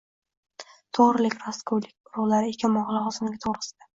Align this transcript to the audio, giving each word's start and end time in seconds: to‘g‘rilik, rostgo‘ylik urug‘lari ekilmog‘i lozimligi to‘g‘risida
to‘g‘rilik, 0.97 1.35
rostgo‘ylik 1.43 2.11
urug‘lari 2.17 2.51
ekilmog‘i 2.57 2.97
lozimligi 2.99 3.41
to‘g‘risida 3.47 3.89